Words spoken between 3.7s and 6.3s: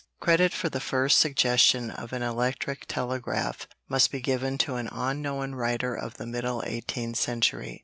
must be given to an unknown writer of the